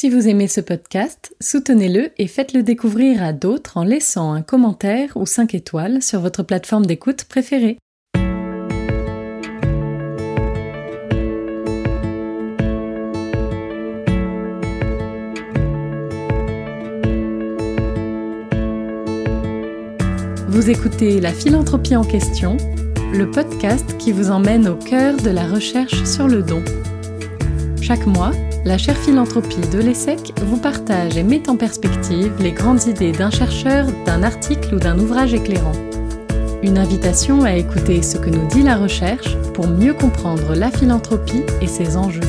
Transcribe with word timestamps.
Si 0.00 0.08
vous 0.08 0.28
aimez 0.28 0.48
ce 0.48 0.62
podcast, 0.62 1.36
soutenez-le 1.42 2.10
et 2.16 2.26
faites-le 2.26 2.62
découvrir 2.62 3.22
à 3.22 3.34
d'autres 3.34 3.76
en 3.76 3.84
laissant 3.84 4.32
un 4.32 4.40
commentaire 4.40 5.14
ou 5.14 5.26
5 5.26 5.54
étoiles 5.54 6.00
sur 6.00 6.22
votre 6.22 6.42
plateforme 6.42 6.86
d'écoute 6.86 7.24
préférée. 7.24 7.76
Vous 20.48 20.70
écoutez 20.70 21.20
La 21.20 21.34
philanthropie 21.34 21.96
en 21.96 22.04
question, 22.04 22.56
le 23.12 23.30
podcast 23.30 23.98
qui 23.98 24.12
vous 24.12 24.30
emmène 24.30 24.66
au 24.66 24.76
cœur 24.76 25.18
de 25.18 25.28
la 25.28 25.46
recherche 25.46 26.04
sur 26.04 26.26
le 26.26 26.42
don. 26.42 26.64
Chaque 27.82 28.06
mois, 28.06 28.32
la 28.64 28.76
chaire 28.76 28.96
philanthropie 28.96 29.66
de 29.72 29.78
l'ESSEC 29.78 30.32
vous 30.44 30.58
partage 30.58 31.16
et 31.16 31.22
met 31.22 31.48
en 31.48 31.56
perspective 31.56 32.32
les 32.40 32.52
grandes 32.52 32.84
idées 32.86 33.12
d'un 33.12 33.30
chercheur, 33.30 33.86
d'un 34.04 34.22
article 34.22 34.74
ou 34.74 34.78
d'un 34.78 34.98
ouvrage 34.98 35.34
éclairant. 35.34 35.72
Une 36.62 36.76
invitation 36.76 37.44
à 37.44 37.54
écouter 37.54 38.02
ce 38.02 38.18
que 38.18 38.28
nous 38.28 38.46
dit 38.48 38.62
la 38.62 38.76
recherche 38.76 39.36
pour 39.54 39.66
mieux 39.66 39.94
comprendre 39.94 40.54
la 40.54 40.70
philanthropie 40.70 41.42
et 41.62 41.66
ses 41.66 41.96
enjeux. 41.96 42.20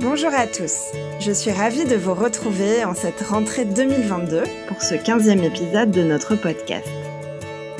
Bonjour 0.00 0.32
à 0.32 0.46
tous, 0.46 0.92
je 1.20 1.30
suis 1.30 1.50
ravie 1.50 1.84
de 1.84 1.94
vous 1.94 2.14
retrouver 2.14 2.86
en 2.86 2.94
cette 2.94 3.20
rentrée 3.20 3.66
2022 3.66 4.44
pour 4.66 4.80
ce 4.80 4.94
15e 4.94 5.44
épisode 5.44 5.90
de 5.90 6.02
notre 6.02 6.36
podcast. 6.36 6.88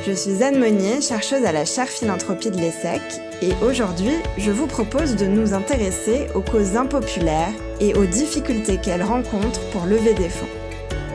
Je 0.06 0.12
suis 0.12 0.42
Anne 0.42 0.58
Monnier, 0.58 1.00
chercheuse 1.00 1.46
à 1.46 1.52
la 1.52 1.64
chaire 1.64 1.88
philanthropie 1.88 2.50
de 2.50 2.58
l'ESSEC, 2.58 3.00
et 3.40 3.52
aujourd'hui, 3.64 4.12
je 4.36 4.50
vous 4.50 4.66
propose 4.66 5.16
de 5.16 5.24
nous 5.24 5.54
intéresser 5.54 6.26
aux 6.34 6.42
causes 6.42 6.76
impopulaires 6.76 7.54
et 7.80 7.94
aux 7.94 8.04
difficultés 8.04 8.76
qu'elles 8.76 9.02
rencontrent 9.02 9.64
pour 9.72 9.86
lever 9.86 10.12
des 10.12 10.28
fonds. 10.28 10.46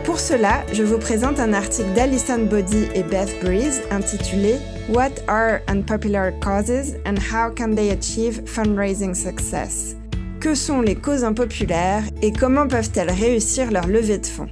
Pour 0.06 0.19
cela, 0.19 0.66
je 0.73 0.81
vous 0.81 0.97
présente 0.97 1.40
un 1.40 1.53
article 1.53 1.94
d'Alison 1.94 2.45
Body 2.45 2.88
et 2.95 3.03
Beth 3.03 3.40
Breeze 3.44 3.84
intitulé 3.92 4.56
What 4.90 5.12
are 5.28 5.59
unpopular 5.67 6.31
causes 6.42 6.95
and 7.06 7.17
how 7.19 7.53
can 7.53 7.75
they 7.75 7.92
achieve 7.92 8.42
fundraising 8.45 9.14
success? 9.14 9.95
Que 10.45 10.53
sont 10.53 10.79
les 10.79 10.93
causes 10.93 11.23
impopulaires 11.23 12.03
et 12.21 12.31
comment 12.31 12.67
peuvent-elles 12.67 13.09
réussir 13.09 13.71
leur 13.71 13.88
levée 13.88 14.19
de 14.19 14.27
fonds 14.27 14.47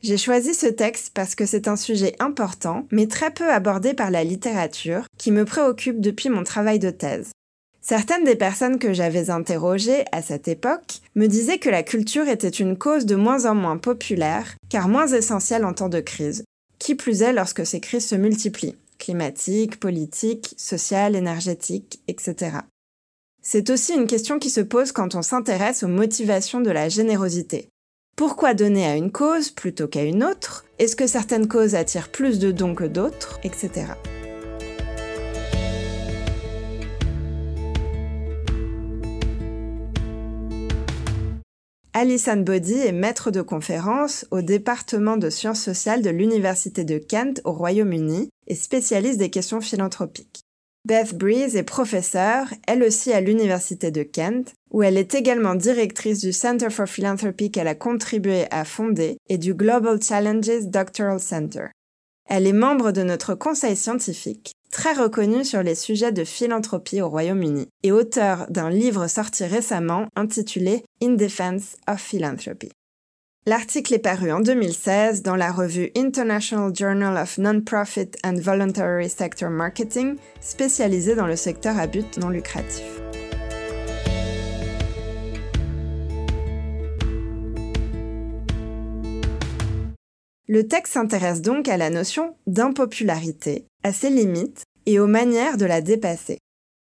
J'ai 0.00 0.16
choisi 0.16 0.54
ce 0.54 0.68
texte 0.68 1.10
parce 1.12 1.34
que 1.34 1.44
c'est 1.44 1.66
un 1.66 1.74
sujet 1.74 2.14
important, 2.20 2.86
mais 2.92 3.08
très 3.08 3.32
peu 3.32 3.50
abordé 3.50 3.92
par 3.92 4.12
la 4.12 4.22
littérature, 4.22 5.06
qui 5.18 5.32
me 5.32 5.44
préoccupe 5.44 6.00
depuis 6.00 6.28
mon 6.28 6.44
travail 6.44 6.78
de 6.78 6.90
thèse. 6.90 7.32
Certaines 7.80 8.22
des 8.22 8.36
personnes 8.36 8.78
que 8.78 8.92
j'avais 8.92 9.28
interrogées 9.28 10.04
à 10.12 10.22
cette 10.22 10.46
époque 10.46 11.00
me 11.16 11.26
disaient 11.26 11.58
que 11.58 11.68
la 11.68 11.82
culture 11.82 12.28
était 12.28 12.48
une 12.48 12.78
cause 12.78 13.06
de 13.06 13.16
moins 13.16 13.44
en 13.44 13.56
moins 13.56 13.76
populaire, 13.76 14.54
car 14.68 14.86
moins 14.88 15.08
essentielle 15.08 15.64
en 15.64 15.72
temps 15.72 15.88
de 15.88 15.98
crise, 15.98 16.44
qui 16.78 16.94
plus 16.94 17.22
est 17.22 17.32
lorsque 17.32 17.66
ces 17.66 17.80
crises 17.80 18.06
se 18.06 18.14
multiplient, 18.14 18.78
climatiques, 19.00 19.80
politiques, 19.80 20.54
sociales, 20.56 21.16
énergétiques, 21.16 21.98
etc. 22.06 22.60
C'est 23.42 23.70
aussi 23.70 23.94
une 23.94 24.06
question 24.06 24.38
qui 24.38 24.50
se 24.50 24.60
pose 24.60 24.92
quand 24.92 25.14
on 25.14 25.22
s'intéresse 25.22 25.82
aux 25.82 25.88
motivations 25.88 26.60
de 26.60 26.70
la 26.70 26.90
générosité. 26.90 27.70
Pourquoi 28.14 28.52
donner 28.52 28.86
à 28.86 28.96
une 28.96 29.10
cause 29.10 29.48
plutôt 29.50 29.88
qu'à 29.88 30.04
une 30.04 30.22
autre? 30.22 30.66
Est-ce 30.78 30.94
que 30.94 31.06
certaines 31.06 31.48
causes 31.48 31.74
attirent 31.74 32.10
plus 32.10 32.38
de 32.38 32.52
dons 32.52 32.74
que 32.74 32.84
d'autres? 32.84 33.40
Etc. 33.42 33.70
Alison 41.94 42.36
Body 42.36 42.74
est 42.74 42.92
maître 42.92 43.30
de 43.30 43.40
conférence 43.40 44.26
au 44.30 44.42
département 44.42 45.16
de 45.16 45.30
sciences 45.30 45.62
sociales 45.62 46.02
de 46.02 46.10
l'Université 46.10 46.84
de 46.84 46.98
Kent 46.98 47.40
au 47.44 47.52
Royaume-Uni 47.52 48.28
et 48.46 48.54
spécialiste 48.54 49.18
des 49.18 49.30
questions 49.30 49.62
philanthropiques. 49.62 50.39
Beth 50.86 51.14
Breeze 51.14 51.56
est 51.56 51.62
professeure, 51.62 52.46
elle 52.66 52.82
aussi 52.82 53.12
à 53.12 53.20
l'Université 53.20 53.90
de 53.90 54.02
Kent, 54.02 54.54
où 54.70 54.82
elle 54.82 54.96
est 54.96 55.14
également 55.14 55.54
directrice 55.54 56.20
du 56.20 56.32
Center 56.32 56.70
for 56.70 56.86
Philanthropy 56.86 57.50
qu'elle 57.50 57.68
a 57.68 57.74
contribué 57.74 58.46
à 58.50 58.64
fonder 58.64 59.18
et 59.28 59.36
du 59.36 59.52
Global 59.52 60.02
Challenges 60.02 60.64
Doctoral 60.64 61.20
Center. 61.20 61.66
Elle 62.26 62.46
est 62.46 62.54
membre 62.54 62.92
de 62.92 63.02
notre 63.02 63.34
conseil 63.34 63.76
scientifique, 63.76 64.52
très 64.70 64.94
reconnu 64.94 65.44
sur 65.44 65.62
les 65.62 65.74
sujets 65.74 66.12
de 66.12 66.24
philanthropie 66.24 67.02
au 67.02 67.10
Royaume-Uni, 67.10 67.66
et 67.82 67.92
auteur 67.92 68.46
d'un 68.48 68.70
livre 68.70 69.06
sorti 69.06 69.44
récemment 69.44 70.06
intitulé 70.16 70.84
In 71.02 71.10
Defense 71.10 71.76
of 71.88 72.00
Philanthropy. 72.00 72.70
L'article 73.46 73.94
est 73.94 74.00
paru 74.00 74.30
en 74.32 74.40
2016 74.40 75.22
dans 75.22 75.34
la 75.34 75.50
revue 75.50 75.90
International 75.96 76.76
Journal 76.76 77.16
of 77.16 77.38
Non-Profit 77.38 78.10
and 78.22 78.34
Voluntary 78.34 79.08
Sector 79.08 79.48
Marketing, 79.48 80.16
spécialisée 80.42 81.14
dans 81.14 81.26
le 81.26 81.36
secteur 81.36 81.78
à 81.78 81.86
but 81.86 82.18
non 82.18 82.28
lucratif. 82.28 82.84
Le 90.46 90.68
texte 90.68 90.92
s'intéresse 90.92 91.40
donc 91.40 91.66
à 91.68 91.78
la 91.78 91.88
notion 91.88 92.36
d'impopularité, 92.46 93.64
à 93.82 93.94
ses 93.94 94.10
limites 94.10 94.64
et 94.84 95.00
aux 95.00 95.06
manières 95.06 95.56
de 95.56 95.64
la 95.64 95.80
dépasser. 95.80 96.40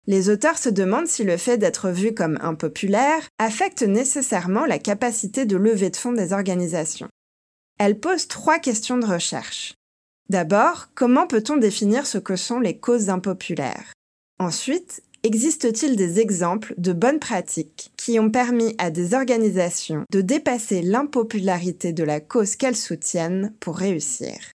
Les 0.08 0.30
auteurs 0.30 0.58
se 0.58 0.70
demandent 0.70 1.08
si 1.08 1.24
le 1.24 1.38
fait 1.38 1.58
d'être 1.58 1.90
vu 1.90 2.14
comme 2.14 2.38
impopulaire 2.42 3.28
affecte 3.40 3.82
nécessairement 3.82 4.66
la 4.66 4.78
capacité 4.78 5.46
de 5.46 5.58
lever 5.58 5.90
de 5.90 5.98
fonds 5.98 6.14
des 6.14 6.32
organisations. 6.32 7.10
Elles 7.80 8.00
posent 8.00 8.28
trois 8.28 8.60
questions 8.60 8.98
de 8.98 9.06
recherche. 9.06 9.74
D'abord, 10.30 10.90
comment 10.96 11.28
peut-on 11.28 11.58
définir 11.58 12.06
ce 12.06 12.18
que 12.18 12.36
sont 12.36 12.60
les 12.60 12.78
causes 12.78 13.10
impopulaires? 13.10 13.94
Ensuite, 14.40 15.02
existe-t-il 15.24 15.96
des 15.96 16.20
exemples 16.20 16.76
de 16.78 16.94
bonnes 16.94 17.20
pratiques 17.20 17.92
qui 17.98 18.20
ont 18.20 18.30
permis 18.30 18.76
à 18.78 18.92
des 18.92 19.16
organisations 19.16 20.04
de 20.12 20.22
dépasser 20.22 20.82
l'impopularité 20.84 21.94
de 21.94 22.04
la 22.04 22.20
cause 22.20 22.56
qu'elles 22.56 22.76
soutiennent 22.76 23.54
pour 23.60 23.78
réussir? 23.78 24.52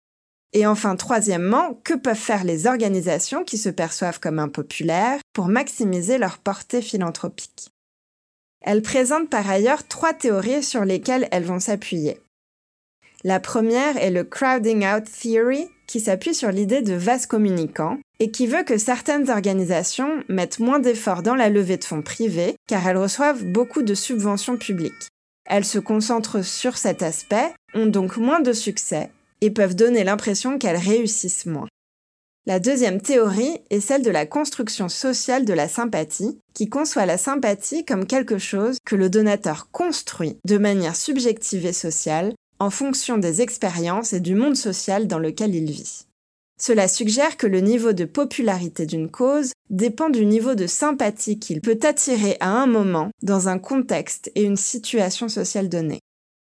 Et 0.53 0.65
enfin, 0.65 0.95
troisièmement, 0.95 1.79
que 1.83 1.93
peuvent 1.93 2.15
faire 2.15 2.43
les 2.43 2.67
organisations 2.67 3.43
qui 3.43 3.57
se 3.57 3.69
perçoivent 3.69 4.19
comme 4.19 4.39
impopulaires 4.39 5.19
pour 5.33 5.47
maximiser 5.47 6.17
leur 6.17 6.37
portée 6.37 6.81
philanthropique? 6.81 7.69
Elles 8.61 8.81
présentent 8.81 9.29
par 9.29 9.49
ailleurs 9.49 9.87
trois 9.87 10.13
théories 10.13 10.63
sur 10.63 10.83
lesquelles 10.83 11.27
elles 11.31 11.43
vont 11.43 11.59
s'appuyer. 11.59 12.19
La 13.23 13.39
première 13.39 13.97
est 13.97 14.11
le 14.11 14.23
crowding 14.23 14.85
out 14.85 15.05
theory, 15.05 15.67
qui 15.87 15.99
s'appuie 15.99 16.35
sur 16.35 16.51
l'idée 16.51 16.81
de 16.81 16.93
vase 16.93 17.25
communicant 17.25 17.97
et 18.19 18.31
qui 18.31 18.45
veut 18.45 18.63
que 18.63 18.77
certaines 18.77 19.29
organisations 19.29 20.23
mettent 20.27 20.59
moins 20.59 20.79
d'efforts 20.79 21.23
dans 21.23 21.35
la 21.35 21.49
levée 21.49 21.77
de 21.77 21.83
fonds 21.83 22.01
privés 22.01 22.55
car 22.67 22.87
elles 22.87 22.97
reçoivent 22.97 23.45
beaucoup 23.45 23.83
de 23.83 23.95
subventions 23.95 24.57
publiques. 24.57 25.09
Elles 25.45 25.65
se 25.65 25.79
concentrent 25.79 26.43
sur 26.43 26.77
cet 26.77 27.03
aspect, 27.03 27.53
ont 27.73 27.85
donc 27.85 28.17
moins 28.17 28.41
de 28.41 28.51
succès 28.51 29.09
et 29.41 29.51
peuvent 29.51 29.75
donner 29.75 30.03
l'impression 30.03 30.57
qu'elles 30.57 30.77
réussissent 30.77 31.45
moins. 31.45 31.67
La 32.47 32.59
deuxième 32.61 33.01
théorie 33.01 33.59
est 33.69 33.81
celle 33.81 34.03
de 34.03 34.09
la 34.09 34.25
construction 34.25 34.87
sociale 34.87 35.43
de 35.43 35.53
la 35.53 35.67
sympathie, 35.67 36.39
qui 36.53 36.69
conçoit 36.69 37.05
la 37.05 37.17
sympathie 37.17 37.83
comme 37.83 38.07
quelque 38.07 38.37
chose 38.37 38.77
que 38.85 38.95
le 38.95 39.09
donateur 39.09 39.69
construit 39.71 40.37
de 40.45 40.57
manière 40.57 40.95
subjective 40.95 41.65
et 41.65 41.73
sociale 41.73 42.33
en 42.59 42.69
fonction 42.69 43.17
des 43.17 43.41
expériences 43.41 44.13
et 44.13 44.21
du 44.21 44.33
monde 44.33 44.55
social 44.55 45.07
dans 45.07 45.19
lequel 45.19 45.53
il 45.55 45.69
vit. 45.69 46.05
Cela 46.57 46.87
suggère 46.87 47.37
que 47.37 47.45
le 47.47 47.59
niveau 47.59 47.93
de 47.93 48.05
popularité 48.05 48.85
d'une 48.85 49.11
cause 49.11 49.51
dépend 49.69 50.09
du 50.09 50.25
niveau 50.25 50.55
de 50.55 50.65
sympathie 50.65 51.37
qu'il 51.37 51.61
peut 51.61 51.79
attirer 51.83 52.37
à 52.39 52.49
un 52.49 52.65
moment 52.65 53.11
dans 53.21 53.47
un 53.47 53.59
contexte 53.59 54.31
et 54.35 54.43
une 54.43 54.57
situation 54.57 55.29
sociale 55.29 55.69
donnée. 55.69 55.99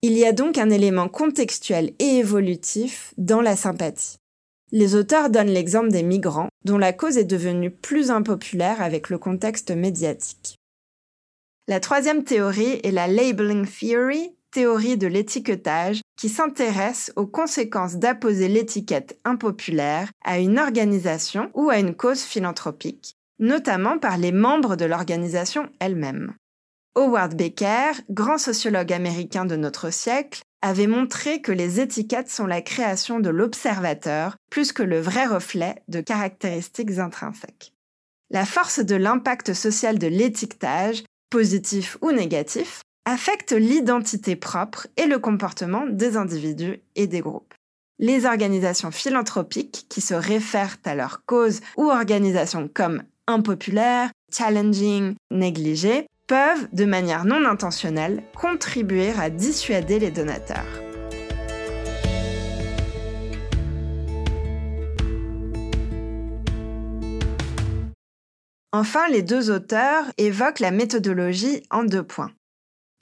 Il 0.05 0.17
y 0.17 0.25
a 0.25 0.33
donc 0.33 0.57
un 0.57 0.69
élément 0.69 1.07
contextuel 1.07 1.93
et 1.97 2.17
évolutif 2.17 3.13
dans 3.15 3.39
la 3.39 3.55
sympathie. 3.55 4.17
Les 4.73 4.95
auteurs 4.95 5.29
donnent 5.29 5.47
l'exemple 5.47 5.91
des 5.91 6.03
migrants, 6.03 6.49
dont 6.65 6.77
la 6.77 6.91
cause 6.91 7.17
est 7.17 7.23
devenue 7.23 7.71
plus 7.71 8.11
impopulaire 8.11 8.81
avec 8.81 9.09
le 9.09 9.17
contexte 9.17 9.71
médiatique. 9.71 10.57
La 11.69 11.79
troisième 11.79 12.25
théorie 12.25 12.81
est 12.83 12.91
la 12.91 13.07
Labeling 13.07 13.65
Theory, 13.65 14.35
théorie 14.51 14.97
de 14.97 15.07
l'étiquetage, 15.07 16.01
qui 16.17 16.27
s'intéresse 16.27 17.13
aux 17.15 17.25
conséquences 17.25 17.95
d'apposer 17.95 18.49
l'étiquette 18.49 19.17
impopulaire 19.23 20.09
à 20.25 20.37
une 20.37 20.59
organisation 20.59 21.49
ou 21.53 21.69
à 21.69 21.79
une 21.79 21.95
cause 21.95 22.23
philanthropique, 22.23 23.15
notamment 23.39 23.97
par 23.97 24.17
les 24.17 24.33
membres 24.33 24.75
de 24.75 24.83
l'organisation 24.83 25.69
elle-même. 25.79 26.35
Howard 26.95 27.35
Baker, 27.35 27.93
grand 28.11 28.37
sociologue 28.37 28.93
américain 28.93 29.45
de 29.45 29.55
notre 29.55 29.91
siècle, 29.91 30.43
avait 30.61 30.87
montré 30.87 31.41
que 31.41 31.51
les 31.51 31.79
étiquettes 31.79 32.29
sont 32.29 32.45
la 32.45 32.61
création 32.61 33.19
de 33.19 33.29
l'observateur 33.29 34.37
plus 34.51 34.71
que 34.71 34.83
le 34.83 34.99
vrai 34.99 35.25
reflet 35.25 35.81
de 35.87 36.01
caractéristiques 36.01 36.99
intrinsèques. 36.99 37.73
La 38.29 38.45
force 38.45 38.79
de 38.79 38.95
l'impact 38.95 39.53
social 39.53 39.97
de 39.97 40.07
l'étiquetage, 40.07 41.03
positif 41.29 41.97
ou 42.01 42.11
négatif, 42.11 42.81
affecte 43.05 43.51
l'identité 43.51 44.35
propre 44.35 44.87
et 44.95 45.07
le 45.07 45.19
comportement 45.19 45.85
des 45.87 46.15
individus 46.15 46.79
et 46.95 47.07
des 47.07 47.21
groupes. 47.21 47.53
Les 47.99 48.25
organisations 48.25 48.91
philanthropiques 48.91 49.87
qui 49.89 50.01
se 50.01 50.13
réfèrent 50.13 50.77
à 50.85 50.95
leur 50.95 51.25
cause 51.25 51.59
ou 51.75 51.89
organisations 51.89 52.69
comme 52.71 53.03
impopulaires, 53.27 54.11
challenging, 54.31 55.15
négligées 55.31 56.07
peuvent, 56.33 56.67
de 56.73 56.85
manière 56.85 57.25
non 57.25 57.45
intentionnelle, 57.45 58.23
contribuer 58.35 59.11
à 59.19 59.29
dissuader 59.29 59.99
les 59.99 60.09
donateurs. 60.09 60.65
Enfin, 68.71 69.07
les 69.09 69.21
deux 69.21 69.51
auteurs 69.51 70.05
évoquent 70.17 70.59
la 70.59 70.71
méthodologie 70.71 71.61
en 71.69 71.83
deux 71.83 72.01
points. 72.01 72.31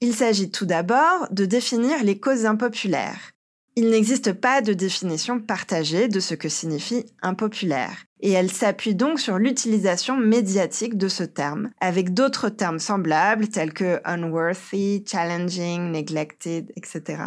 Il 0.01 0.13
s'agit 0.13 0.51
tout 0.51 0.66
d'abord 0.66 1.30
de 1.31 1.45
définir 1.45 2.04
les 2.04 2.19
causes 2.19 2.45
impopulaires. 2.45 3.31
Il 3.77 3.89
n'existe 3.89 4.33
pas 4.33 4.62
de 4.62 4.73
définition 4.73 5.39
partagée 5.39 6.09
de 6.09 6.19
ce 6.19 6.35
que 6.35 6.50
signifie 6.50 7.06
impopulaire, 7.21 8.03
et 8.19 8.31
elle 8.31 8.51
s'appuie 8.51 8.95
donc 8.95 9.18
sur 9.18 9.38
l'utilisation 9.38 10.18
médiatique 10.18 10.97
de 10.97 11.07
ce 11.07 11.23
terme, 11.23 11.69
avec 11.79 12.13
d'autres 12.13 12.50
termes 12.50 12.79
semblables 12.79 13.47
tels 13.47 13.71
que 13.71 14.01
unworthy, 14.03 15.06
challenging, 15.07 15.89
neglected, 15.89 16.73
etc. 16.75 17.23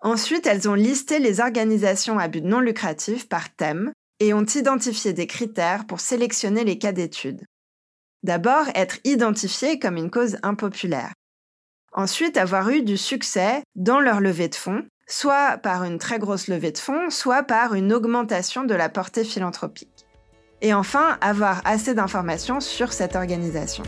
Ensuite, 0.00 0.48
elles 0.48 0.68
ont 0.68 0.74
listé 0.74 1.20
les 1.20 1.38
organisations 1.38 2.18
à 2.18 2.26
but 2.26 2.42
non 2.42 2.58
lucratif 2.58 3.28
par 3.28 3.54
thème 3.54 3.92
et 4.18 4.34
ont 4.34 4.44
identifié 4.44 5.12
des 5.12 5.28
critères 5.28 5.86
pour 5.86 6.00
sélectionner 6.00 6.64
les 6.64 6.78
cas 6.78 6.90
d'étude. 6.90 7.46
D'abord, 8.24 8.66
être 8.74 8.98
identifié 9.04 9.78
comme 9.78 9.96
une 9.96 10.10
cause 10.10 10.38
impopulaire. 10.42 11.12
Ensuite, 11.92 12.36
avoir 12.36 12.68
eu 12.70 12.82
du 12.82 12.96
succès 12.96 13.62
dans 13.76 14.00
leur 14.00 14.20
levée 14.20 14.48
de 14.48 14.54
fonds, 14.56 14.84
soit 15.06 15.58
par 15.58 15.84
une 15.84 15.98
très 15.98 16.18
grosse 16.18 16.48
levée 16.48 16.72
de 16.72 16.78
fonds, 16.78 17.10
soit 17.10 17.42
par 17.42 17.74
une 17.74 17.92
augmentation 17.92 18.64
de 18.64 18.74
la 18.74 18.88
portée 18.88 19.24
philanthropique. 19.24 20.06
Et 20.60 20.74
enfin, 20.74 21.18
avoir 21.20 21.60
assez 21.64 21.94
d'informations 21.94 22.60
sur 22.60 22.92
cette 22.92 23.16
organisation. 23.16 23.84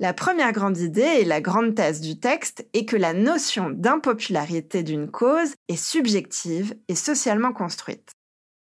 La 0.00 0.12
première 0.12 0.52
grande 0.52 0.78
idée 0.78 1.20
et 1.20 1.24
la 1.24 1.40
grande 1.40 1.76
thèse 1.76 2.00
du 2.00 2.18
texte 2.18 2.66
est 2.74 2.84
que 2.84 2.96
la 2.96 3.14
notion 3.14 3.70
d'impopularité 3.70 4.82
d'une 4.82 5.10
cause 5.10 5.54
est 5.68 5.76
subjective 5.76 6.74
et 6.88 6.96
socialement 6.96 7.52
construite. 7.52 8.13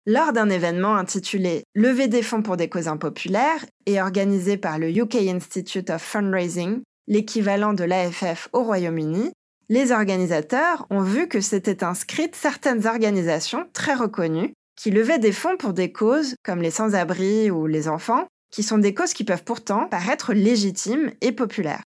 Lors 0.08 0.32
d'un 0.32 0.48
événement 0.50 0.94
intitulé 0.94 1.64
Lever 1.74 2.06
des 2.06 2.22
fonds 2.22 2.42
pour 2.42 2.56
des 2.56 2.68
causes 2.68 2.86
impopulaires 2.86 3.66
et 3.86 4.00
organisé 4.00 4.56
par 4.56 4.78
le 4.78 4.88
UK 4.96 5.16
Institute 5.16 5.90
of 5.90 6.00
Fundraising, 6.00 6.82
l'équivalent 7.08 7.72
de 7.72 7.82
l'AFF 7.82 8.48
au 8.52 8.62
Royaume-Uni, 8.62 9.32
les 9.68 9.90
organisateurs 9.90 10.86
ont 10.90 11.00
vu 11.00 11.26
que 11.26 11.40
s'étaient 11.40 11.82
inscrites 11.82 12.36
certaines 12.36 12.86
organisations 12.86 13.66
très 13.72 13.94
reconnues 13.94 14.52
qui 14.76 14.92
levaient 14.92 15.18
des 15.18 15.32
fonds 15.32 15.56
pour 15.56 15.72
des 15.72 15.90
causes 15.90 16.36
comme 16.44 16.62
les 16.62 16.70
sans-abri 16.70 17.50
ou 17.50 17.66
les 17.66 17.88
enfants, 17.88 18.28
qui 18.52 18.62
sont 18.62 18.78
des 18.78 18.94
causes 18.94 19.12
qui 19.12 19.24
peuvent 19.24 19.42
pourtant 19.42 19.88
paraître 19.88 20.32
légitimes 20.32 21.10
et 21.20 21.32
populaires. 21.32 21.82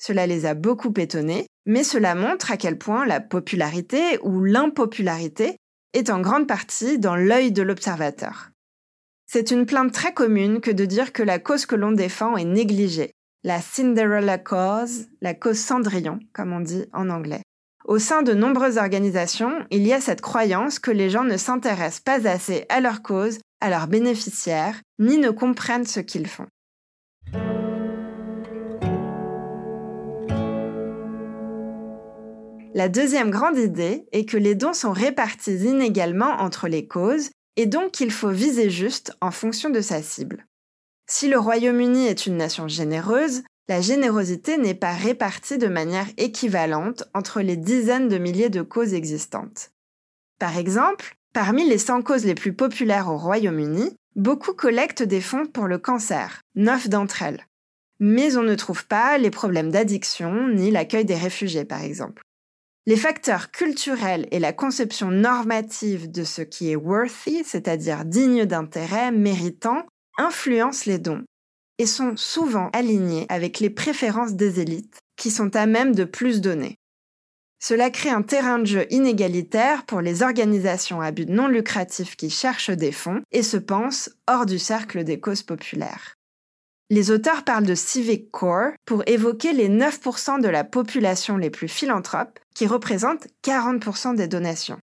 Cela 0.00 0.28
les 0.28 0.46
a 0.46 0.54
beaucoup 0.54 0.94
étonnés, 0.96 1.48
mais 1.66 1.82
cela 1.82 2.14
montre 2.14 2.52
à 2.52 2.56
quel 2.56 2.78
point 2.78 3.04
la 3.04 3.18
popularité 3.18 4.20
ou 4.22 4.44
l'impopularité 4.44 5.56
est 5.92 6.10
en 6.10 6.20
grande 6.20 6.46
partie 6.46 6.98
dans 6.98 7.16
l'œil 7.16 7.52
de 7.52 7.62
l'observateur. 7.62 8.50
C'est 9.26 9.50
une 9.50 9.66
plainte 9.66 9.92
très 9.92 10.14
commune 10.14 10.60
que 10.60 10.70
de 10.70 10.84
dire 10.84 11.12
que 11.12 11.22
la 11.22 11.38
cause 11.38 11.66
que 11.66 11.76
l'on 11.76 11.92
défend 11.92 12.36
est 12.36 12.44
négligée, 12.44 13.12
la 13.44 13.60
Cinderella 13.60 14.38
cause, 14.38 15.06
la 15.20 15.34
cause 15.34 15.58
Cendrillon, 15.58 16.18
comme 16.32 16.52
on 16.52 16.60
dit 16.60 16.86
en 16.92 17.10
anglais. 17.10 17.42
Au 17.84 17.98
sein 17.98 18.22
de 18.22 18.34
nombreuses 18.34 18.78
organisations, 18.78 19.64
il 19.70 19.86
y 19.86 19.92
a 19.92 20.00
cette 20.00 20.20
croyance 20.20 20.78
que 20.78 20.90
les 20.90 21.10
gens 21.10 21.24
ne 21.24 21.36
s'intéressent 21.36 22.00
pas 22.00 22.28
assez 22.28 22.66
à 22.68 22.80
leur 22.80 23.02
cause 23.02 23.38
à 23.60 23.70
leurs 23.70 23.88
bénéficiaires, 23.88 24.80
ni 24.98 25.18
ne 25.18 25.30
comprennent 25.30 25.86
ce 25.86 26.00
qu'ils 26.00 26.28
font. 26.28 26.46
La 32.74 32.88
deuxième 32.88 33.30
grande 33.30 33.58
idée 33.58 34.06
est 34.12 34.24
que 34.24 34.36
les 34.36 34.54
dons 34.54 34.72
sont 34.72 34.92
répartis 34.92 35.56
inégalement 35.56 36.40
entre 36.40 36.68
les 36.68 36.86
causes 36.86 37.30
et 37.56 37.66
donc 37.66 37.92
qu'il 37.92 38.12
faut 38.12 38.30
viser 38.30 38.70
juste 38.70 39.12
en 39.20 39.30
fonction 39.30 39.70
de 39.70 39.80
sa 39.80 40.02
cible. 40.02 40.46
Si 41.10 41.28
le 41.28 41.38
Royaume-Uni 41.38 42.06
est 42.06 42.26
une 42.26 42.36
nation 42.36 42.68
généreuse, 42.68 43.42
la 43.68 43.80
générosité 43.80 44.58
n'est 44.58 44.74
pas 44.74 44.92
répartie 44.92 45.58
de 45.58 45.66
manière 45.66 46.06
équivalente 46.16 47.04
entre 47.14 47.40
les 47.40 47.56
dizaines 47.56 48.08
de 48.08 48.18
milliers 48.18 48.50
de 48.50 48.62
causes 48.62 48.94
existantes. 48.94 49.70
Par 50.38 50.56
exemple, 50.56 51.18
Parmi 51.34 51.68
les 51.68 51.78
100 51.78 52.02
causes 52.02 52.24
les 52.24 52.34
plus 52.34 52.52
populaires 52.52 53.08
au 53.08 53.16
Royaume-Uni, 53.16 53.94
beaucoup 54.16 54.54
collectent 54.54 55.02
des 55.02 55.20
fonds 55.20 55.46
pour 55.46 55.66
le 55.66 55.78
cancer, 55.78 56.42
neuf 56.54 56.88
d'entre 56.88 57.22
elles. 57.22 57.46
Mais 58.00 58.36
on 58.36 58.42
ne 58.42 58.54
trouve 58.54 58.86
pas 58.86 59.18
les 59.18 59.30
problèmes 59.30 59.70
d'addiction 59.70 60.48
ni 60.48 60.70
l'accueil 60.70 61.04
des 61.04 61.14
réfugiés, 61.14 61.64
par 61.64 61.82
exemple. 61.82 62.22
Les 62.88 62.96
facteurs 62.96 63.50
culturels 63.50 64.26
et 64.30 64.38
la 64.38 64.54
conception 64.54 65.10
normative 65.10 66.10
de 66.10 66.24
ce 66.24 66.40
qui 66.40 66.70
est 66.70 66.76
worthy, 66.76 67.42
c'est-à-dire 67.44 68.06
digne 68.06 68.46
d'intérêt, 68.46 69.12
méritant, 69.12 69.84
influencent 70.16 70.84
les 70.86 70.98
dons 70.98 71.22
et 71.76 71.84
sont 71.84 72.16
souvent 72.16 72.70
alignés 72.72 73.26
avec 73.28 73.60
les 73.60 73.68
préférences 73.68 74.32
des 74.32 74.60
élites 74.60 75.00
qui 75.18 75.30
sont 75.30 75.54
à 75.54 75.66
même 75.66 75.94
de 75.94 76.04
plus 76.04 76.40
donner. 76.40 76.76
Cela 77.60 77.90
crée 77.90 78.08
un 78.08 78.22
terrain 78.22 78.58
de 78.58 78.64
jeu 78.64 78.86
inégalitaire 78.88 79.84
pour 79.84 80.00
les 80.00 80.22
organisations 80.22 81.02
à 81.02 81.10
but 81.10 81.28
non 81.28 81.46
lucratif 81.46 82.16
qui 82.16 82.30
cherchent 82.30 82.70
des 82.70 82.92
fonds 82.92 83.20
et 83.32 83.42
se 83.42 83.58
pensent 83.58 84.08
hors 84.26 84.46
du 84.46 84.58
cercle 84.58 85.04
des 85.04 85.20
causes 85.20 85.42
populaires. 85.42 86.14
Les 86.90 87.10
auteurs 87.10 87.44
parlent 87.44 87.66
de 87.66 87.74
Civic 87.74 88.30
Core 88.30 88.72
pour 88.86 89.02
évoquer 89.06 89.52
les 89.52 89.68
9% 89.68 90.40
de 90.40 90.48
la 90.48 90.64
population 90.64 91.36
les 91.36 91.50
plus 91.50 91.68
philanthropes 91.68 92.38
qui 92.54 92.66
représentent 92.66 93.28
40% 93.44 94.14
des 94.14 94.26
donations. 94.26 94.78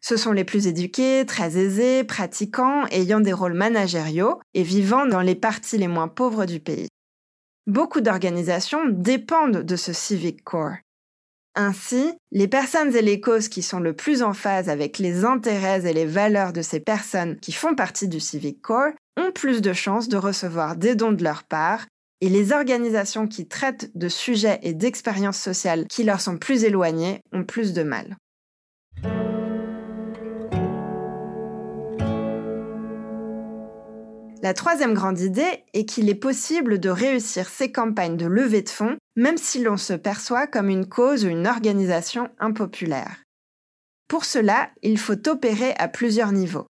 Ce 0.00 0.16
sont 0.16 0.32
les 0.32 0.44
plus 0.44 0.66
éduqués, 0.66 1.24
très 1.26 1.56
aisés, 1.56 2.02
pratiquants, 2.04 2.86
ayant 2.90 3.20
des 3.20 3.32
rôles 3.32 3.54
managériaux 3.54 4.40
et 4.52 4.64
vivant 4.64 5.06
dans 5.06 5.22
les 5.22 5.36
parties 5.36 5.78
les 5.78 5.88
moins 5.88 6.08
pauvres 6.08 6.44
du 6.44 6.60
pays. 6.60 6.88
Beaucoup 7.66 8.00
d'organisations 8.00 8.84
dépendent 8.88 9.62
de 9.62 9.76
ce 9.76 9.92
Civic 9.92 10.42
Core 10.42 10.74
ainsi, 11.54 12.12
les 12.32 12.48
personnes 12.48 12.94
et 12.96 13.02
les 13.02 13.20
causes 13.20 13.48
qui 13.48 13.62
sont 13.62 13.78
le 13.78 13.94
plus 13.94 14.22
en 14.22 14.34
phase 14.34 14.68
avec 14.68 14.98
les 14.98 15.24
intérêts 15.24 15.86
et 15.86 15.92
les 15.92 16.06
valeurs 16.06 16.52
de 16.52 16.62
ces 16.62 16.80
personnes 16.80 17.38
qui 17.38 17.52
font 17.52 17.76
partie 17.76 18.08
du 18.08 18.18
Civic 18.18 18.60
Core 18.60 18.90
ont 19.16 19.32
plus 19.32 19.62
de 19.62 19.72
chances 19.72 20.08
de 20.08 20.16
recevoir 20.16 20.76
des 20.76 20.94
dons 20.94 21.12
de 21.12 21.24
leur 21.24 21.44
part 21.44 21.86
et 22.20 22.28
les 22.28 22.52
organisations 22.52 23.26
qui 23.26 23.48
traitent 23.48 23.90
de 23.94 24.08
sujets 24.08 24.58
et 24.62 24.72
d'expériences 24.72 25.40
sociales 25.40 25.86
qui 25.88 26.04
leur 26.04 26.20
sont 26.20 26.38
plus 26.38 26.64
éloignés 26.64 27.20
ont 27.32 27.44
plus 27.44 27.72
de 27.72 27.82
mal. 27.82 28.16
La 34.42 34.52
troisième 34.52 34.92
grande 34.92 35.20
idée 35.20 35.64
est 35.72 35.86
qu'il 35.86 36.10
est 36.10 36.14
possible 36.14 36.78
de 36.78 36.90
réussir 36.90 37.48
ces 37.48 37.72
campagnes 37.72 38.18
de 38.18 38.26
levée 38.26 38.60
de 38.60 38.68
fonds 38.68 38.98
même 39.16 39.38
si 39.38 39.62
l'on 39.62 39.76
se 39.76 39.92
perçoit 39.92 40.46
comme 40.46 40.68
une 40.68 40.86
cause 40.86 41.24
ou 41.24 41.28
une 41.28 41.46
organisation 41.46 42.28
impopulaire. 42.38 43.22
Pour 44.08 44.24
cela, 44.24 44.70
il 44.82 44.98
faut 44.98 45.28
opérer 45.28 45.72
à 45.78 45.88
plusieurs 45.88 46.32
niveaux. 46.32 46.66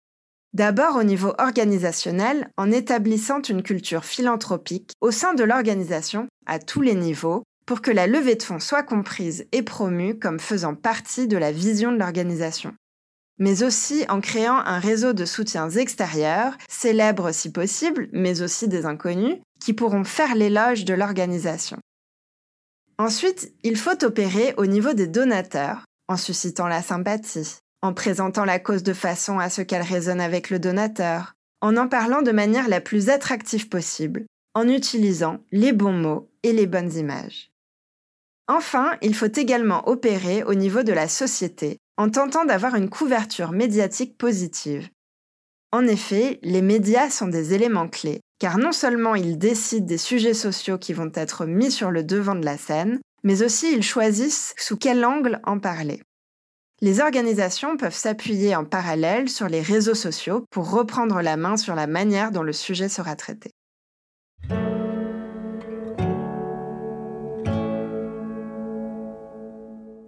D'abord 0.52 0.96
au 0.96 1.04
niveau 1.04 1.32
organisationnel, 1.38 2.50
en 2.56 2.72
établissant 2.72 3.40
une 3.42 3.62
culture 3.62 4.04
philanthropique 4.04 4.92
au 5.00 5.10
sein 5.10 5.34
de 5.34 5.44
l'organisation 5.44 6.26
à 6.46 6.58
tous 6.58 6.82
les 6.82 6.94
niveaux 6.94 7.44
pour 7.66 7.82
que 7.82 7.90
la 7.90 8.06
levée 8.06 8.34
de 8.34 8.42
fonds 8.42 8.58
soit 8.58 8.82
comprise 8.82 9.46
et 9.52 9.62
promue 9.62 10.18
comme 10.18 10.40
faisant 10.40 10.74
partie 10.74 11.28
de 11.28 11.36
la 11.36 11.52
vision 11.52 11.92
de 11.92 11.98
l'organisation 11.98 12.74
mais 13.40 13.62
aussi 13.62 14.04
en 14.08 14.20
créant 14.20 14.58
un 14.58 14.78
réseau 14.78 15.14
de 15.14 15.24
soutiens 15.24 15.70
extérieurs, 15.70 16.56
célèbres 16.68 17.32
si 17.32 17.50
possible, 17.50 18.08
mais 18.12 18.42
aussi 18.42 18.68
des 18.68 18.84
inconnus, 18.84 19.38
qui 19.60 19.72
pourront 19.72 20.04
faire 20.04 20.34
l'éloge 20.34 20.84
de 20.84 20.94
l'organisation. 20.94 21.78
Ensuite, 22.98 23.52
il 23.64 23.76
faut 23.76 24.04
opérer 24.04 24.54
au 24.58 24.66
niveau 24.66 24.92
des 24.92 25.06
donateurs, 25.06 25.84
en 26.06 26.18
suscitant 26.18 26.68
la 26.68 26.82
sympathie, 26.82 27.56
en 27.82 27.94
présentant 27.94 28.44
la 28.44 28.58
cause 28.58 28.82
de 28.82 28.92
façon 28.92 29.38
à 29.38 29.50
ce 29.50 29.62
qu'elle 29.62 29.82
résonne 29.82 30.20
avec 30.20 30.50
le 30.50 30.58
donateur, 30.58 31.34
en 31.60 31.76
en 31.76 31.88
parlant 31.88 32.22
de 32.22 32.32
manière 32.32 32.68
la 32.68 32.80
plus 32.80 33.10
attractive 33.10 33.68
possible, 33.68 34.26
en 34.54 34.68
utilisant 34.68 35.38
les 35.52 35.72
bons 35.72 35.92
mots 35.92 36.30
et 36.42 36.52
les 36.52 36.66
bonnes 36.66 36.92
images. 36.94 37.50
Enfin, 38.48 38.96
il 39.00 39.14
faut 39.14 39.26
également 39.26 39.88
opérer 39.88 40.42
au 40.42 40.54
niveau 40.54 40.82
de 40.82 40.92
la 40.92 41.08
société 41.08 41.78
en 41.96 42.10
tentant 42.10 42.44
d'avoir 42.44 42.74
une 42.74 42.90
couverture 42.90 43.52
médiatique 43.52 44.18
positive. 44.18 44.88
En 45.70 45.86
effet, 45.86 46.40
les 46.42 46.62
médias 46.62 47.10
sont 47.10 47.28
des 47.28 47.54
éléments 47.54 47.88
clés, 47.88 48.20
car 48.40 48.58
non 48.58 48.72
seulement 48.72 49.14
ils 49.14 49.38
décident 49.38 49.86
des 49.86 49.98
sujets 49.98 50.34
sociaux 50.34 50.78
qui 50.78 50.92
vont 50.92 51.12
être 51.14 51.46
mis 51.46 51.70
sur 51.70 51.90
le 51.90 52.02
devant 52.02 52.34
de 52.34 52.44
la 52.44 52.56
scène, 52.56 52.98
mais 53.22 53.42
aussi 53.42 53.72
ils 53.72 53.82
choisissent 53.82 54.54
sous 54.56 54.76
quel 54.76 55.04
angle 55.04 55.40
en 55.44 55.60
parler. 55.60 56.02
Les 56.82 57.00
organisations 57.00 57.76
peuvent 57.76 57.94
s'appuyer 57.94 58.56
en 58.56 58.64
parallèle 58.64 59.28
sur 59.28 59.48
les 59.48 59.60
réseaux 59.60 59.94
sociaux 59.94 60.46
pour 60.50 60.70
reprendre 60.70 61.20
la 61.20 61.36
main 61.36 61.58
sur 61.58 61.74
la 61.74 61.86
manière 61.86 62.30
dont 62.30 62.42
le 62.42 62.54
sujet 62.54 62.88
sera 62.88 63.16
traité. 63.16 63.50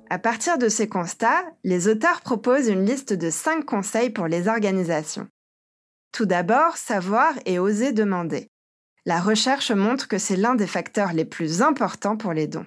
À 0.08 0.18
partir 0.18 0.56
de 0.56 0.70
ces 0.70 0.88
constats, 0.88 1.44
les 1.62 1.88
auteurs 1.88 2.22
proposent 2.22 2.68
une 2.68 2.86
liste 2.86 3.12
de 3.12 3.28
5 3.28 3.66
conseils 3.66 4.10
pour 4.10 4.26
les 4.26 4.48
organisations. 4.48 5.28
Tout 6.10 6.26
d'abord, 6.26 6.78
savoir 6.78 7.34
et 7.44 7.58
oser 7.58 7.92
demander. 7.92 8.48
La 9.04 9.20
recherche 9.20 9.72
montre 9.72 10.08
que 10.08 10.18
c'est 10.18 10.36
l'un 10.36 10.54
des 10.54 10.66
facteurs 10.66 11.12
les 11.12 11.24
plus 11.26 11.60
importants 11.60 12.16
pour 12.16 12.32
les 12.32 12.46
dons. 12.46 12.66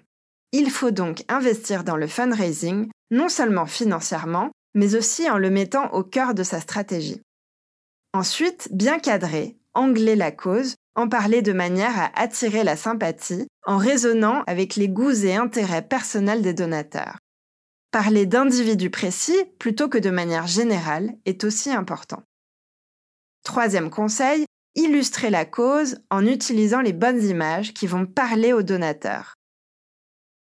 Il 0.52 0.70
faut 0.70 0.92
donc 0.92 1.24
investir 1.28 1.84
dans 1.84 1.98
le 1.98 2.08
fundraising, 2.08 2.90
non 3.12 3.30
seulement 3.30 3.66
financièrement, 3.66 4.52
mais 4.74 4.96
aussi 4.96 5.30
en 5.30 5.38
le 5.38 5.50
mettant 5.50 5.92
au 5.94 6.04
cœur 6.04 6.34
de 6.34 6.44
sa 6.44 6.60
stratégie. 6.60 7.22
Ensuite, 8.14 8.70
bien 8.72 9.00
cadrer, 9.00 9.58
angler 9.74 10.16
la 10.16 10.32
cause, 10.32 10.76
en 10.96 11.10
parler 11.10 11.42
de 11.42 11.54
manière 11.54 12.00
à 12.00 12.12
attirer 12.20 12.64
la 12.64 12.78
sympathie, 12.78 13.48
en 13.66 13.78
raisonnant 13.78 14.44
avec 14.48 14.76
les 14.76 14.88
goûts 14.88 15.26
et 15.26 15.36
intérêts 15.36 15.82
personnels 15.82 16.42
des 16.42 16.54
donateurs. 16.54 17.18
Parler 17.92 18.26
d'individus 18.26 18.90
précis 18.90 19.38
plutôt 19.60 19.90
que 19.90 19.98
de 19.98 20.10
manière 20.10 20.48
générale 20.48 21.14
est 21.26 21.44
aussi 21.44 21.72
important. 21.72 22.24
Troisième 23.44 23.90
conseil, 23.90 24.46
illustrer 24.76 25.30
la 25.30 25.46
cause 25.46 26.00
en 26.10 26.26
utilisant 26.26 26.82
les 26.82 26.94
bonnes 26.94 27.24
images 27.24 27.74
qui 27.74 27.88
vont 27.88 28.06
parler 28.06 28.54
aux 28.54 28.64
donateurs. 28.64 29.36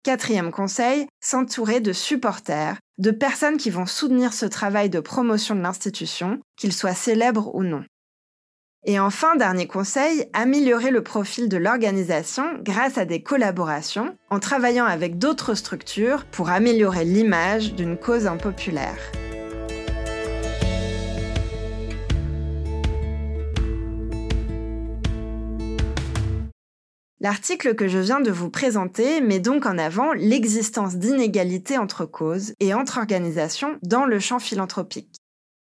Quatrième 0.04 0.50
conseil, 0.50 1.06
s'entourer 1.20 1.78
de 1.78 1.92
supporters, 1.92 2.76
de 2.98 3.12
personnes 3.12 3.56
qui 3.56 3.70
vont 3.70 3.86
soutenir 3.86 4.32
ce 4.32 4.46
travail 4.46 4.90
de 4.90 4.98
promotion 4.98 5.54
de 5.54 5.60
l'institution, 5.60 6.40
qu'il 6.56 6.72
soit 6.72 6.94
célèbre 6.94 7.54
ou 7.54 7.62
non. 7.62 7.84
Et 8.84 8.98
enfin, 8.98 9.36
dernier 9.36 9.68
conseil, 9.68 10.28
améliorer 10.32 10.90
le 10.90 11.04
profil 11.04 11.48
de 11.48 11.56
l'organisation 11.56 12.42
grâce 12.62 12.98
à 12.98 13.04
des 13.04 13.22
collaborations, 13.22 14.16
en 14.28 14.40
travaillant 14.40 14.86
avec 14.86 15.18
d'autres 15.18 15.54
structures 15.54 16.24
pour 16.24 16.50
améliorer 16.50 17.04
l'image 17.04 17.74
d'une 17.74 17.96
cause 17.96 18.26
impopulaire. 18.26 18.98
L'article 27.22 27.76
que 27.76 27.86
je 27.86 28.00
viens 28.00 28.20
de 28.20 28.32
vous 28.32 28.50
présenter 28.50 29.20
met 29.20 29.38
donc 29.38 29.64
en 29.64 29.78
avant 29.78 30.12
l'existence 30.12 30.96
d'inégalités 30.96 31.78
entre 31.78 32.04
causes 32.04 32.52
et 32.58 32.74
entre 32.74 32.98
organisations 32.98 33.78
dans 33.84 34.06
le 34.06 34.18
champ 34.18 34.40
philanthropique. 34.40 35.14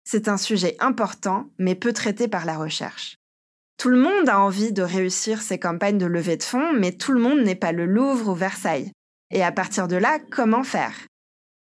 C'est 0.03 0.27
un 0.27 0.35
sujet 0.35 0.75
important, 0.81 1.49
mais 1.57 1.73
peu 1.73 1.93
traité 1.93 2.27
par 2.27 2.45
la 2.45 2.57
recherche. 2.57 3.15
Tout 3.77 3.87
le 3.87 3.97
monde 3.97 4.27
a 4.27 4.41
envie 4.41 4.73
de 4.73 4.81
réussir 4.81 5.41
ses 5.41 5.57
campagnes 5.57 5.97
de 5.97 6.05
levée 6.05 6.35
de 6.35 6.43
fonds, 6.43 6.73
mais 6.73 6.91
tout 6.91 7.13
le 7.13 7.21
monde 7.21 7.39
n'est 7.39 7.55
pas 7.55 7.71
le 7.71 7.85
Louvre 7.85 8.33
ou 8.33 8.35
Versailles. 8.35 8.91
Et 9.31 9.41
à 9.41 9.53
partir 9.53 9.87
de 9.87 9.95
là, 9.95 10.19
comment 10.31 10.65
faire? 10.65 11.07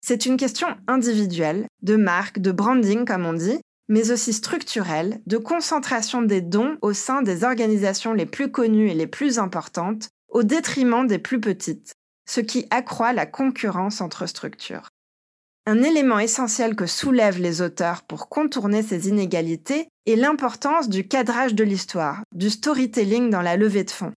C'est 0.00 0.24
une 0.24 0.38
question 0.38 0.68
individuelle, 0.88 1.66
de 1.82 1.96
marque, 1.96 2.38
de 2.38 2.50
branding 2.50 3.04
comme 3.04 3.26
on 3.26 3.34
dit, 3.34 3.60
mais 3.88 4.10
aussi 4.10 4.32
structurelle, 4.32 5.20
de 5.26 5.36
concentration 5.36 6.22
des 6.22 6.40
dons 6.40 6.76
au 6.82 6.92
sein 6.92 7.22
des 7.22 7.44
organisations 7.44 8.12
les 8.12 8.26
plus 8.26 8.50
connues 8.50 8.90
et 8.90 8.94
les 8.94 9.06
plus 9.06 9.38
importantes, 9.38 10.08
au 10.28 10.42
détriment 10.42 11.06
des 11.06 11.18
plus 11.18 11.40
petites, 11.40 11.94
ce 12.28 12.40
qui 12.40 12.66
accroît 12.70 13.12
la 13.12 13.26
concurrence 13.26 14.00
entre 14.00 14.26
structures. 14.26 14.88
Un 15.66 15.82
élément 15.82 16.20
essentiel 16.20 16.76
que 16.76 16.86
soulèvent 16.86 17.40
les 17.40 17.60
auteurs 17.60 18.02
pour 18.02 18.28
contourner 18.28 18.82
ces 18.82 19.08
inégalités 19.08 19.88
est 20.06 20.14
l'importance 20.14 20.88
du 20.88 21.08
cadrage 21.08 21.54
de 21.54 21.64
l'histoire, 21.64 22.22
du 22.32 22.50
storytelling 22.50 23.30
dans 23.30 23.42
la 23.42 23.56
levée 23.56 23.82
de 23.82 23.90
fonds. 23.90 24.12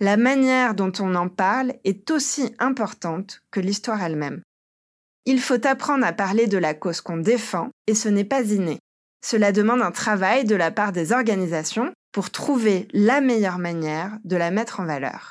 La 0.00 0.16
manière 0.16 0.74
dont 0.74 0.92
on 0.98 1.14
en 1.14 1.28
parle 1.28 1.74
est 1.84 2.10
aussi 2.10 2.54
importante 2.58 3.40
que 3.50 3.60
l'histoire 3.60 4.02
elle-même. 4.02 4.42
Il 5.24 5.40
faut 5.40 5.66
apprendre 5.66 6.04
à 6.04 6.12
parler 6.12 6.46
de 6.46 6.58
la 6.58 6.74
cause 6.74 7.00
qu'on 7.00 7.18
défend, 7.18 7.70
et 7.86 7.94
ce 7.94 8.08
n'est 8.08 8.24
pas 8.24 8.42
inné. 8.42 8.78
Cela 9.24 9.52
demande 9.52 9.82
un 9.82 9.92
travail 9.92 10.44
de 10.44 10.56
la 10.56 10.70
part 10.70 10.92
des 10.92 11.12
organisations 11.12 11.92
pour 12.12 12.30
trouver 12.30 12.88
la 12.92 13.20
meilleure 13.20 13.58
manière 13.58 14.18
de 14.24 14.36
la 14.36 14.50
mettre 14.50 14.80
en 14.80 14.84
valeur. 14.84 15.30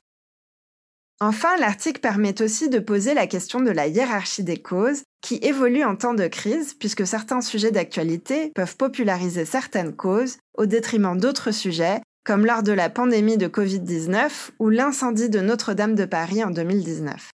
Enfin, 1.20 1.56
l'article 1.58 2.00
permet 2.00 2.42
aussi 2.42 2.68
de 2.68 2.80
poser 2.80 3.14
la 3.14 3.28
question 3.28 3.60
de 3.60 3.70
la 3.70 3.86
hiérarchie 3.86 4.44
des 4.44 4.58
causes 4.58 5.04
qui 5.22 5.36
évolue 5.44 5.84
en 5.84 5.96
temps 5.96 6.16
de 6.16 6.28
crise 6.28 6.74
puisque 6.74 7.06
certains 7.06 7.42
sujets 7.42 7.70
d'actualité 7.70 8.52
peuvent 8.56 8.76
populariser 8.76 9.46
certaines 9.46 9.96
causes 9.96 10.38
au 10.58 10.66
détriment 10.66 11.20
d'autres 11.20 11.52
sujets 11.52 12.02
comme 12.26 12.46
lors 12.46 12.64
de 12.64 12.72
la 12.72 12.90
pandémie 12.90 13.38
de 13.38 13.48
Covid-19 13.48 14.50
ou 14.58 14.70
l'incendie 14.70 15.30
de 15.30 15.42
Notre-Dame 15.42 15.94
de 15.94 16.06
Paris 16.06 16.44
en 16.44 16.50
2019. 16.50 17.30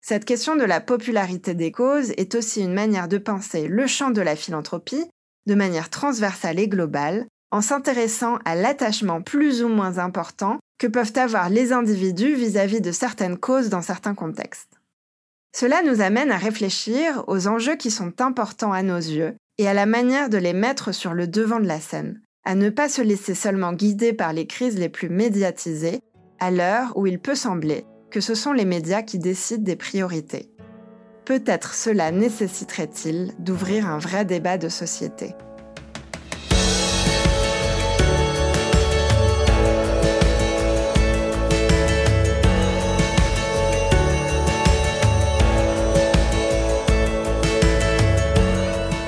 Cette 0.00 0.24
question 0.24 0.54
de 0.54 0.64
la 0.64 0.80
popularité 0.80 1.54
des 1.54 1.72
causes 1.72 2.12
est 2.16 2.36
aussi 2.36 2.60
une 2.60 2.74
manière 2.74 3.08
de 3.08 3.18
penser 3.18 3.66
le 3.66 3.88
champ 3.88 4.10
de 4.10 4.20
la 4.20 4.36
philanthropie 4.36 5.06
de 5.46 5.54
manière 5.54 5.90
transversale 5.90 6.58
et 6.58 6.68
globale 6.68 7.26
en 7.50 7.60
s'intéressant 7.60 8.38
à 8.44 8.54
l'attachement 8.54 9.20
plus 9.20 9.62
ou 9.62 9.68
moins 9.68 9.98
important 9.98 10.58
que 10.78 10.86
peuvent 10.86 11.12
avoir 11.16 11.50
les 11.50 11.72
individus 11.72 12.34
vis-à-vis 12.34 12.80
de 12.80 12.92
certaines 12.92 13.36
causes 13.36 13.68
dans 13.68 13.82
certains 13.82 14.14
contextes. 14.14 14.80
Cela 15.54 15.82
nous 15.82 16.00
amène 16.00 16.30
à 16.30 16.38
réfléchir 16.38 17.24
aux 17.26 17.46
enjeux 17.46 17.76
qui 17.76 17.90
sont 17.90 18.20
importants 18.20 18.72
à 18.72 18.82
nos 18.82 18.96
yeux 18.96 19.36
et 19.58 19.68
à 19.68 19.74
la 19.74 19.86
manière 19.86 20.30
de 20.30 20.38
les 20.38 20.54
mettre 20.54 20.92
sur 20.92 21.12
le 21.12 21.26
devant 21.26 21.60
de 21.60 21.66
la 21.66 21.78
scène, 21.78 22.22
à 22.44 22.54
ne 22.54 22.70
pas 22.70 22.88
se 22.88 23.02
laisser 23.02 23.34
seulement 23.34 23.74
guider 23.74 24.14
par 24.14 24.32
les 24.32 24.46
crises 24.46 24.78
les 24.78 24.88
plus 24.88 25.10
médiatisées, 25.10 26.00
à 26.40 26.50
l'heure 26.50 26.96
où 26.96 27.06
il 27.06 27.20
peut 27.20 27.34
sembler 27.34 27.84
que 28.10 28.20
ce 28.20 28.34
sont 28.34 28.52
les 28.52 28.64
médias 28.64 29.02
qui 29.02 29.18
décident 29.18 29.62
des 29.62 29.76
priorités. 29.76 30.51
Peut-être 31.24 31.74
cela 31.74 32.10
nécessiterait-il 32.10 33.32
d'ouvrir 33.38 33.86
un 33.86 33.98
vrai 33.98 34.24
débat 34.24 34.58
de 34.58 34.68
société. 34.68 35.34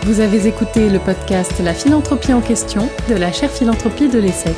Vous 0.05 0.21
avez 0.21 0.47
écouté 0.47 0.91
le 0.91 1.01
podcast 1.01 1.53
La 1.65 1.75
philanthropie 1.75 2.33
en 2.33 2.43
question 2.43 2.89
de 3.09 3.15
la 3.15 3.33
chaire 3.33 3.51
philanthropie 3.51 4.09
de 4.09 4.19
l'ESSEC. 4.19 4.55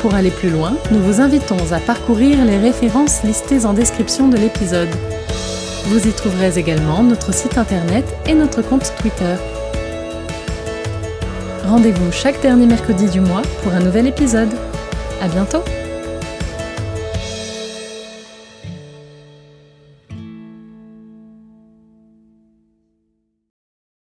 Pour 0.00 0.14
aller 0.14 0.30
plus 0.30 0.50
loin, 0.50 0.76
nous 0.92 1.00
vous 1.00 1.20
invitons 1.20 1.72
à 1.72 1.80
parcourir 1.80 2.44
les 2.44 2.58
références 2.58 3.24
listées 3.24 3.64
en 3.64 3.72
description 3.72 4.28
de 4.28 4.36
l'épisode. 4.36 4.90
Vous 5.86 6.06
y 6.06 6.12
trouverez 6.12 6.58
également 6.58 7.02
notre 7.02 7.32
site 7.34 7.58
internet 7.58 8.04
et 8.26 8.34
notre 8.34 8.62
compte 8.62 8.92
Twitter. 9.00 9.34
Rendez-vous 11.64 12.12
chaque 12.12 12.40
dernier 12.40 12.66
mercredi 12.66 13.08
du 13.08 13.20
mois 13.20 13.42
pour 13.62 13.72
un 13.72 13.80
nouvel 13.80 14.06
épisode. 14.06 14.50
À 15.20 15.28
bientôt! 15.28 15.62